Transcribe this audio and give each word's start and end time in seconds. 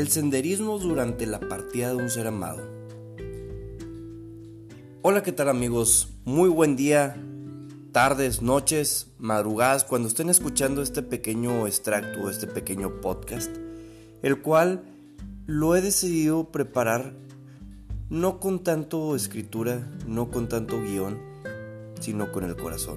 El 0.00 0.08
senderismo 0.08 0.78
durante 0.78 1.26
la 1.26 1.40
partida 1.40 1.90
de 1.90 1.96
un 1.96 2.08
ser 2.08 2.26
amado. 2.26 2.62
Hola, 5.02 5.22
¿qué 5.22 5.30
tal 5.30 5.50
amigos? 5.50 6.08
Muy 6.24 6.48
buen 6.48 6.74
día, 6.74 7.22
tardes, 7.92 8.40
noches, 8.40 9.08
madrugadas, 9.18 9.84
cuando 9.84 10.08
estén 10.08 10.30
escuchando 10.30 10.80
este 10.80 11.02
pequeño 11.02 11.66
extracto, 11.66 12.30
este 12.30 12.46
pequeño 12.46 13.02
podcast, 13.02 13.54
el 14.22 14.40
cual 14.40 14.84
lo 15.44 15.76
he 15.76 15.82
decidido 15.82 16.50
preparar 16.50 17.12
no 18.08 18.40
con 18.40 18.64
tanto 18.64 19.14
escritura, 19.14 19.86
no 20.06 20.30
con 20.30 20.48
tanto 20.48 20.80
guion, 20.80 21.18
sino 22.00 22.32
con 22.32 22.44
el 22.44 22.56
corazón. 22.56 22.96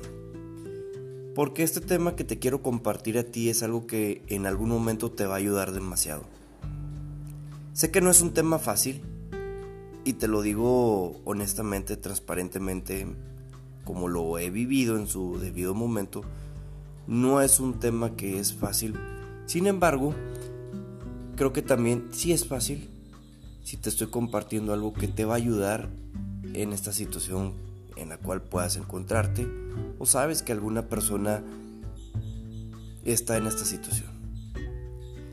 Porque 1.35 1.63
este 1.63 1.81
tema 1.81 2.15
que 2.15 2.23
te 2.23 2.39
quiero 2.39 2.61
compartir 2.61 3.17
a 3.17 3.25
ti 3.25 3.49
es 3.49 3.61
algo 3.61 3.87
que 3.87 4.21
en 4.29 4.45
algún 4.45 4.69
momento 4.69 5.11
te 5.11 5.25
va 5.25 5.33
a 5.33 5.39
ayudar 5.39 5.73
demasiado. 5.73 6.23
Sé 7.73 7.89
que 7.89 8.01
no 8.01 8.11
es 8.11 8.21
un 8.21 8.33
tema 8.33 8.59
fácil 8.59 9.01
y 10.05 10.13
te 10.13 10.27
lo 10.27 10.43
digo 10.43 11.19
honestamente, 11.25 11.97
transparentemente, 11.97 13.07
como 13.83 14.07
lo 14.07 14.37
he 14.37 14.51
vivido 14.51 14.97
en 14.97 15.07
su 15.07 15.39
debido 15.39 15.73
momento. 15.73 16.21
No 17.07 17.41
es 17.41 17.59
un 17.59 17.79
tema 17.79 18.15
que 18.15 18.39
es 18.39 18.53
fácil. 18.53 18.95
Sin 19.47 19.65
embargo, 19.65 20.13
creo 21.35 21.51
que 21.51 21.63
también 21.63 22.09
sí 22.11 22.31
es 22.31 22.47
fácil 22.47 22.89
si 23.63 23.77
te 23.77 23.89
estoy 23.89 24.07
compartiendo 24.07 24.73
algo 24.73 24.93
que 24.93 25.07
te 25.07 25.25
va 25.25 25.33
a 25.33 25.37
ayudar 25.37 25.89
en 26.53 26.73
esta 26.73 26.93
situación 26.93 27.53
en 27.95 28.09
la 28.09 28.17
cual 28.17 28.43
puedas 28.43 28.75
encontrarte 28.75 29.47
o 29.97 30.05
sabes 30.05 30.43
que 30.43 30.51
alguna 30.51 30.89
persona 30.89 31.43
está 33.03 33.37
en 33.37 33.47
esta 33.47 33.65
situación. 33.65 34.11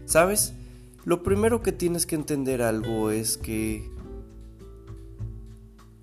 ¿Sabes? 0.06 0.54
Lo 1.04 1.22
primero 1.22 1.62
que 1.62 1.72
tienes 1.72 2.04
que 2.04 2.14
entender 2.14 2.60
algo 2.60 3.10
es 3.10 3.38
que 3.38 3.90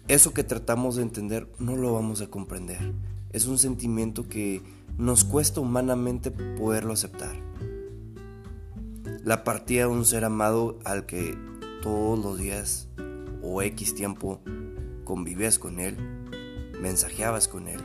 eso 0.07 0.33
que 0.33 0.43
tratamos 0.43 0.95
de 0.95 1.03
entender 1.03 1.47
no 1.59 1.75
lo 1.75 1.93
vamos 1.93 2.21
a 2.21 2.27
comprender. 2.27 2.93
Es 3.31 3.45
un 3.45 3.59
sentimiento 3.59 4.27
que 4.27 4.63
nos 4.97 5.23
cuesta 5.23 5.59
humanamente 5.61 6.31
poderlo 6.31 6.93
aceptar. 6.93 7.35
La 9.23 9.43
partida 9.43 9.81
de 9.81 9.87
un 9.87 10.05
ser 10.05 10.25
amado 10.25 10.79
al 10.83 11.05
que 11.05 11.37
todos 11.83 12.17
los 12.17 12.39
días 12.39 12.87
o 13.43 13.61
X 13.61 13.93
tiempo 13.93 14.41
convivías 15.03 15.59
con 15.59 15.79
él, 15.79 15.95
mensajeabas 16.81 17.47
con 17.47 17.67
él, 17.67 17.81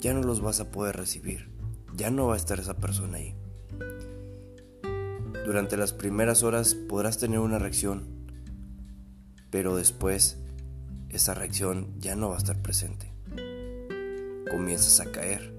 ya 0.00 0.12
no 0.12 0.22
los 0.22 0.40
vas 0.40 0.58
a 0.58 0.70
poder 0.70 0.96
recibir. 0.96 1.50
Ya 1.94 2.10
no 2.10 2.28
va 2.28 2.34
a 2.34 2.36
estar 2.36 2.58
esa 2.58 2.76
persona 2.76 3.18
ahí. 3.18 3.34
Durante 5.48 5.78
las 5.78 5.94
primeras 5.94 6.42
horas 6.42 6.74
podrás 6.74 7.16
tener 7.16 7.38
una 7.38 7.58
reacción, 7.58 8.04
pero 9.48 9.76
después 9.76 10.36
esa 11.08 11.32
reacción 11.32 11.98
ya 11.98 12.16
no 12.16 12.28
va 12.28 12.34
a 12.34 12.38
estar 12.38 12.60
presente. 12.60 13.10
Comienzas 14.50 15.00
a 15.00 15.10
caer. 15.10 15.54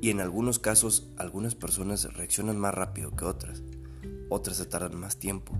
Y 0.00 0.10
en 0.10 0.20
algunos 0.20 0.60
casos 0.60 1.10
algunas 1.16 1.56
personas 1.56 2.14
reaccionan 2.14 2.56
más 2.60 2.74
rápido 2.74 3.10
que 3.16 3.24
otras. 3.24 3.64
Otras 4.28 4.58
se 4.58 4.66
tardan 4.66 5.00
más 5.00 5.16
tiempo. 5.16 5.52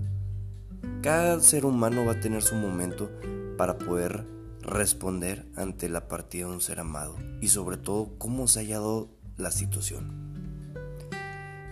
Cada 1.01 1.37
ser 1.41 1.65
humano 1.65 2.05
va 2.05 2.13
a 2.13 2.21
tener 2.21 2.43
su 2.43 2.55
momento 2.55 3.11
para 3.57 3.77
poder 3.77 4.25
responder 4.61 5.45
ante 5.57 5.89
la 5.89 6.07
partida 6.07 6.47
de 6.47 6.53
un 6.53 6.61
ser 6.61 6.79
amado 6.79 7.17
y 7.41 7.49
sobre 7.49 7.75
todo 7.75 8.17
cómo 8.17 8.47
se 8.47 8.61
ha 8.61 8.79
dado 8.79 9.09
la 9.35 9.51
situación. 9.51 10.22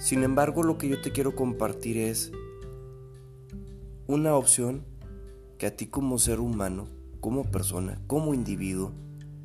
Sin 0.01 0.23
embargo, 0.23 0.63
lo 0.63 0.79
que 0.79 0.89
yo 0.89 0.99
te 0.99 1.11
quiero 1.11 1.35
compartir 1.35 1.99
es 1.99 2.31
una 4.07 4.35
opción 4.35 4.83
que 5.59 5.67
a 5.67 5.75
ti 5.75 5.85
como 5.85 6.17
ser 6.17 6.39
humano, 6.39 6.87
como 7.19 7.43
persona, 7.43 8.01
como 8.07 8.33
individuo, 8.33 8.93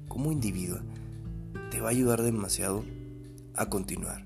como 0.08 0.32
individua, 0.32 0.80
te 1.70 1.82
va 1.82 1.88
a 1.88 1.90
ayudar 1.90 2.22
demasiado 2.22 2.84
a 3.54 3.68
continuar. 3.68 4.24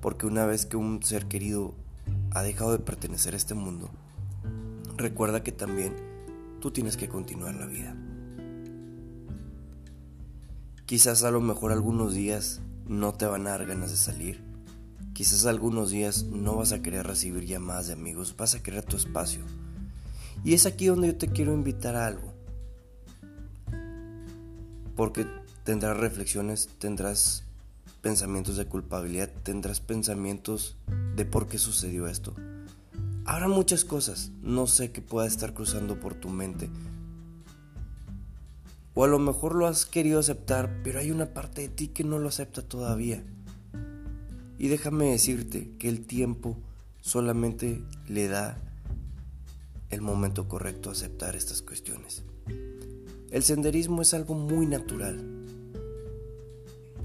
Porque 0.00 0.26
una 0.26 0.44
vez 0.44 0.66
que 0.66 0.76
un 0.76 1.00
ser 1.04 1.26
querido 1.26 1.76
ha 2.32 2.42
dejado 2.42 2.72
de 2.72 2.80
pertenecer 2.80 3.34
a 3.34 3.36
este 3.36 3.54
mundo, 3.54 3.88
recuerda 4.96 5.44
que 5.44 5.52
también 5.52 5.94
tú 6.60 6.72
tienes 6.72 6.96
que 6.96 7.08
continuar 7.08 7.54
la 7.54 7.66
vida. 7.66 7.96
Quizás 10.84 11.22
a 11.22 11.30
lo 11.30 11.40
mejor 11.40 11.70
algunos 11.70 12.12
días 12.12 12.60
no 12.88 13.14
te 13.14 13.26
van 13.26 13.46
a 13.46 13.50
dar 13.50 13.66
ganas 13.66 13.92
de 13.92 13.96
salir, 13.96 14.45
Quizás 15.16 15.46
algunos 15.46 15.88
días 15.88 16.24
no 16.24 16.56
vas 16.56 16.72
a 16.72 16.82
querer 16.82 17.06
recibir 17.06 17.46
llamadas 17.46 17.86
de 17.86 17.94
amigos, 17.94 18.34
vas 18.36 18.54
a 18.54 18.62
querer 18.62 18.84
tu 18.84 18.98
espacio. 18.98 19.40
Y 20.44 20.52
es 20.52 20.66
aquí 20.66 20.84
donde 20.84 21.06
yo 21.06 21.16
te 21.16 21.28
quiero 21.28 21.54
invitar 21.54 21.96
a 21.96 22.06
algo. 22.06 22.34
Porque 24.94 25.26
tendrás 25.64 25.96
reflexiones, 25.96 26.68
tendrás 26.78 27.44
pensamientos 28.02 28.58
de 28.58 28.66
culpabilidad, 28.66 29.30
tendrás 29.42 29.80
pensamientos 29.80 30.76
de 31.16 31.24
por 31.24 31.48
qué 31.48 31.56
sucedió 31.56 32.08
esto. 32.08 32.34
Habrá 33.24 33.48
muchas 33.48 33.86
cosas, 33.86 34.32
no 34.42 34.66
sé 34.66 34.92
qué 34.92 35.00
pueda 35.00 35.26
estar 35.26 35.54
cruzando 35.54 35.98
por 35.98 36.12
tu 36.12 36.28
mente. 36.28 36.68
O 38.92 39.04
a 39.04 39.08
lo 39.08 39.18
mejor 39.18 39.54
lo 39.54 39.66
has 39.66 39.86
querido 39.86 40.20
aceptar, 40.20 40.82
pero 40.84 40.98
hay 40.98 41.10
una 41.10 41.32
parte 41.32 41.62
de 41.62 41.68
ti 41.70 41.88
que 41.88 42.04
no 42.04 42.18
lo 42.18 42.28
acepta 42.28 42.60
todavía. 42.60 43.24
Y 44.58 44.68
déjame 44.68 45.10
decirte 45.10 45.70
que 45.78 45.88
el 45.88 46.06
tiempo 46.06 46.56
solamente 47.00 47.82
le 48.08 48.28
da 48.28 48.60
el 49.90 50.00
momento 50.00 50.48
correcto 50.48 50.88
a 50.88 50.92
aceptar 50.92 51.36
estas 51.36 51.62
cuestiones. 51.62 52.24
El 53.30 53.42
senderismo 53.42 54.02
es 54.02 54.14
algo 54.14 54.34
muy 54.34 54.66
natural. 54.66 55.24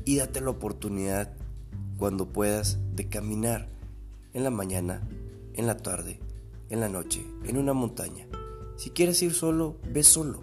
Y 0.05 0.17
date 0.17 0.41
la 0.41 0.49
oportunidad 0.49 1.33
cuando 1.97 2.29
puedas 2.29 2.79
de 2.95 3.07
caminar 3.07 3.69
en 4.33 4.43
la 4.43 4.49
mañana, 4.49 5.07
en 5.53 5.67
la 5.67 5.77
tarde, 5.77 6.19
en 6.69 6.79
la 6.79 6.89
noche, 6.89 7.25
en 7.43 7.57
una 7.57 7.73
montaña. 7.73 8.27
Si 8.77 8.89
quieres 8.89 9.21
ir 9.21 9.33
solo, 9.33 9.77
ve 9.93 10.03
solo. 10.03 10.41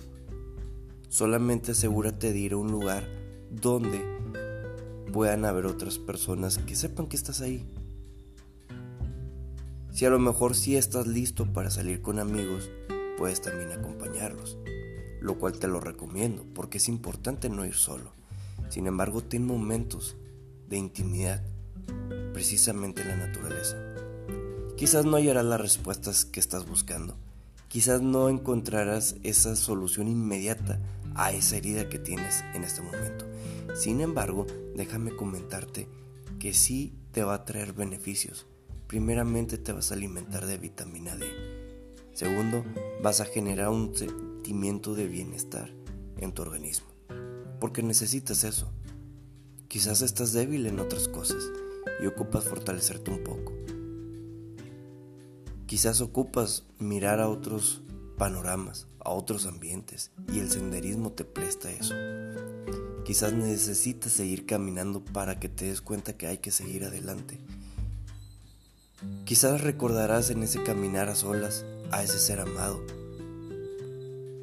Solamente 1.09 1.73
asegúrate 1.73 2.33
de 2.33 2.39
ir 2.39 2.53
a 2.53 2.59
un 2.59 2.71
lugar 2.71 3.09
donde 3.51 4.18
puedan 5.13 5.45
haber 5.45 5.67
otras 5.67 5.99
personas 5.99 6.59
que 6.59 6.77
sepan 6.77 7.07
que 7.07 7.17
estás 7.17 7.41
ahí. 7.41 7.67
Si 9.93 10.05
a 10.05 10.11
lo 10.11 10.19
mejor 10.19 10.55
sí 10.55 10.77
estás 10.77 11.07
listo 11.07 11.53
para 11.53 11.71
salir 11.71 12.03
con 12.03 12.19
amigos, 12.19 12.71
puedes 13.17 13.43
también 13.43 13.73
acompañarlos, 13.73 14.59
lo 15.21 15.39
cual 15.39 15.59
te 15.59 15.67
lo 15.67 15.81
recomiendo 15.81 16.45
porque 16.55 16.79
es 16.79 16.89
importante 16.89 17.49
no 17.49 17.65
ir 17.65 17.75
solo. 17.75 18.13
Sin 18.69 18.87
embargo, 18.87 19.23
ten 19.23 19.47
momentos 19.47 20.17
de 20.69 20.77
intimidad, 20.77 21.43
precisamente 22.33 23.03
en 23.03 23.09
la 23.09 23.17
naturaleza. 23.17 23.77
Quizás 24.77 25.05
no 25.05 25.17
hallarás 25.17 25.45
las 25.45 25.61
respuestas 25.61 26.25
que 26.25 26.39
estás 26.39 26.69
buscando, 26.69 27.17
quizás 27.69 28.01
no 28.03 28.29
encontrarás 28.29 29.17
esa 29.23 29.55
solución 29.55 30.09
inmediata 30.09 30.81
a 31.15 31.33
esa 31.33 31.57
herida 31.57 31.89
que 31.89 31.99
tienes 31.99 32.45
en 32.55 32.65
este 32.65 32.81
momento. 32.81 33.27
Sin 33.75 34.01
embargo, 34.01 34.47
déjame 34.75 35.15
comentarte 35.15 35.89
que 36.39 36.55
sí 36.55 36.95
te 37.13 37.23
va 37.23 37.35
a 37.35 37.45
traer 37.45 37.73
beneficios. 37.73 38.47
Primeramente 38.87 39.59
te 39.59 39.73
vas 39.73 39.91
a 39.91 39.95
alimentar 39.95 40.47
de 40.47 40.59
vitamina 40.59 41.17
D. 41.17 41.27
Segundo, 42.15 42.65
vas 43.03 43.21
a 43.21 43.27
generar 43.27 43.69
un 43.69 43.95
sentimiento 43.95 44.95
de 44.95 45.07
bienestar 45.07 45.71
en 46.17 46.33
tu 46.33 46.43
organismo. 46.43 46.87
Porque 47.61 47.83
necesitas 47.83 48.45
eso. 48.45 48.73
Quizás 49.69 50.01
estás 50.01 50.33
débil 50.33 50.67
en 50.67 50.81
otras 50.81 51.09
cosas 51.09 51.45
y 52.03 52.07
ocupas 52.07 52.45
fortalecerte 52.45 53.11
un 53.11 53.23
poco. 53.23 53.58
Quizás 55.69 56.01
ocupas 56.01 56.65
mirar 56.79 57.21
a 57.21 57.29
otros 57.29 57.83
panoramas, 58.17 58.87
a 59.01 59.11
otros 59.11 59.45
ambientes 59.45 60.13
y 60.33 60.39
el 60.39 60.51
senderismo 60.51 61.13
te 61.13 61.27
presta 61.27 61.71
eso. 61.71 61.95
Quizás 63.05 63.35
necesitas 63.35 64.13
seguir 64.13 64.47
caminando 64.47 65.05
para 65.05 65.39
que 65.39 65.51
te 65.51 65.67
des 65.67 65.83
cuenta 65.83 66.17
que 66.17 66.27
hay 66.27 66.39
que 66.39 66.53
seguir 66.53 66.87
adelante. 66.87 67.39
Quizás 69.27 69.61
recordarás 69.61 70.31
en 70.31 70.43
ese 70.43 70.63
caminar 70.63 71.11
a 71.11 71.15
solas 71.15 71.67
a 71.91 72.03
ese 72.03 72.19
ser 72.19 72.41
amado. 72.41 72.81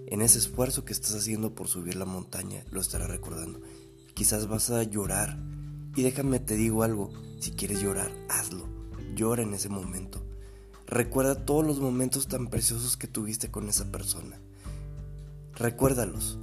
En 0.06 0.22
ese 0.22 0.38
esfuerzo 0.38 0.86
que 0.86 0.94
estás 0.94 1.16
haciendo 1.16 1.56
por 1.56 1.68
subir 1.68 1.96
la 1.96 2.06
montaña, 2.06 2.64
lo 2.70 2.80
estarás 2.80 3.10
recordando. 3.10 3.62
Quizás 4.14 4.48
vas 4.48 4.70
a 4.70 4.84
llorar. 4.84 5.40
Y 5.96 6.04
déjame 6.04 6.40
te 6.40 6.56
digo 6.56 6.84
algo, 6.84 7.12
si 7.40 7.50
quieres 7.50 7.82
llorar, 7.82 8.12
hazlo. 8.30 8.70
Llora 9.16 9.42
en 9.42 9.56
ese 9.56 9.70
momento. 9.70 10.25
Recuerda 10.88 11.46
todos 11.46 11.66
los 11.66 11.80
momentos 11.80 12.28
tan 12.28 12.48
preciosos 12.48 12.98
que 12.98 13.08
tuviste 13.08 13.50
con 13.50 13.70
esa 13.70 13.92
persona. 13.92 14.40
Recuérdalos 15.56 16.38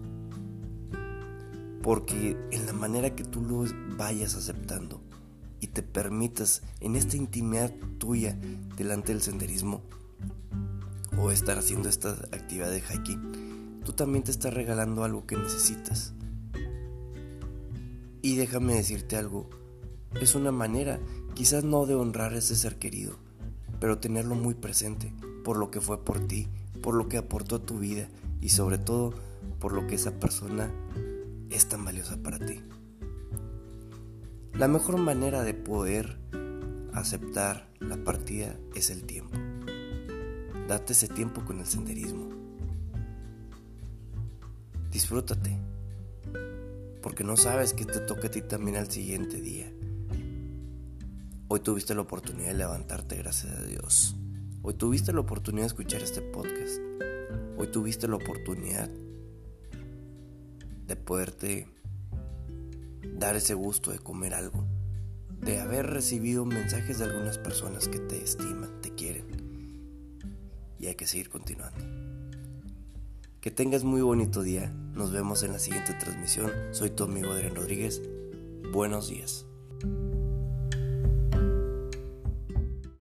porque 1.82 2.36
en 2.52 2.66
la 2.66 2.72
manera 2.72 3.14
que 3.16 3.24
tú 3.24 3.42
lo 3.42 3.64
vayas 3.96 4.36
aceptando, 4.36 5.02
y 5.62 5.68
te 5.68 5.84
permitas 5.84 6.62
en 6.80 6.96
esta 6.96 7.16
intimidad 7.16 7.72
tuya 7.98 8.36
delante 8.76 9.12
del 9.12 9.22
senderismo 9.22 9.80
o 11.16 11.30
estar 11.30 11.56
haciendo 11.56 11.88
esta 11.88 12.10
actividad 12.32 12.70
de 12.70 12.80
hiking, 12.80 13.80
tú 13.84 13.92
también 13.92 14.24
te 14.24 14.32
estás 14.32 14.52
regalando 14.52 15.04
algo 15.04 15.24
que 15.24 15.36
necesitas. 15.36 16.14
Y 18.22 18.34
déjame 18.34 18.74
decirte 18.74 19.16
algo, 19.16 19.50
es 20.20 20.34
una 20.34 20.50
manera, 20.50 20.98
quizás 21.34 21.62
no 21.62 21.86
de 21.86 21.94
honrar 21.94 22.34
ese 22.34 22.56
ser 22.56 22.80
querido, 22.80 23.16
pero 23.82 23.98
tenerlo 23.98 24.36
muy 24.36 24.54
presente 24.54 25.12
por 25.42 25.56
lo 25.56 25.72
que 25.72 25.80
fue 25.80 26.04
por 26.04 26.20
ti, 26.20 26.46
por 26.84 26.94
lo 26.94 27.08
que 27.08 27.16
aportó 27.16 27.56
a 27.56 27.66
tu 27.66 27.80
vida 27.80 28.08
y 28.40 28.50
sobre 28.50 28.78
todo 28.78 29.12
por 29.58 29.72
lo 29.72 29.88
que 29.88 29.96
esa 29.96 30.20
persona 30.20 30.70
es 31.50 31.68
tan 31.68 31.84
valiosa 31.84 32.22
para 32.22 32.38
ti. 32.38 32.60
La 34.54 34.68
mejor 34.68 34.98
manera 34.98 35.42
de 35.42 35.54
poder 35.54 36.16
aceptar 36.92 37.68
la 37.80 37.96
partida 37.96 38.54
es 38.76 38.88
el 38.88 39.02
tiempo. 39.02 39.36
Date 40.68 40.92
ese 40.92 41.08
tiempo 41.08 41.44
con 41.44 41.58
el 41.58 41.66
senderismo. 41.66 42.28
Disfrútate, 44.92 45.58
porque 47.02 47.24
no 47.24 47.36
sabes 47.36 47.74
qué 47.74 47.84
te 47.84 47.98
toca 47.98 48.28
a 48.28 48.30
ti 48.30 48.42
también 48.42 48.76
al 48.76 48.88
siguiente 48.88 49.40
día. 49.40 49.72
Hoy 51.54 51.60
tuviste 51.60 51.94
la 51.94 52.00
oportunidad 52.00 52.48
de 52.48 52.54
levantarte, 52.54 53.14
gracias 53.16 53.52
a 53.58 53.62
Dios. 53.64 54.16
Hoy 54.62 54.72
tuviste 54.72 55.12
la 55.12 55.20
oportunidad 55.20 55.64
de 55.64 55.66
escuchar 55.66 56.00
este 56.00 56.22
podcast. 56.22 56.80
Hoy 57.58 57.66
tuviste 57.66 58.08
la 58.08 58.16
oportunidad 58.16 58.88
de 60.86 60.96
poderte 60.96 61.68
dar 63.18 63.36
ese 63.36 63.52
gusto 63.52 63.90
de 63.90 63.98
comer 63.98 64.32
algo, 64.32 64.64
de 65.42 65.60
haber 65.60 65.88
recibido 65.88 66.46
mensajes 66.46 67.00
de 67.00 67.04
algunas 67.04 67.36
personas 67.36 67.86
que 67.86 67.98
te 67.98 68.24
estiman, 68.24 68.80
te 68.80 68.94
quieren. 68.94 69.26
Y 70.78 70.86
hay 70.86 70.94
que 70.94 71.06
seguir 71.06 71.28
continuando. 71.28 71.84
Que 73.42 73.50
tengas 73.50 73.84
muy 73.84 74.00
bonito 74.00 74.40
día. 74.40 74.70
Nos 74.94 75.12
vemos 75.12 75.42
en 75.42 75.52
la 75.52 75.58
siguiente 75.58 75.92
transmisión. 75.92 76.50
Soy 76.70 76.88
tu 76.88 77.04
amigo 77.04 77.30
Adrián 77.30 77.54
Rodríguez. 77.56 78.00
Buenos 78.72 79.10
días. 79.10 79.44